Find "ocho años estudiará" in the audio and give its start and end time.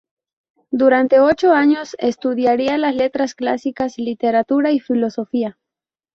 1.19-2.75